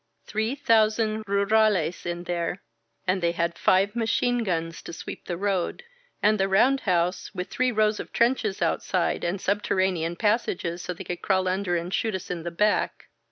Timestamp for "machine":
3.95-4.39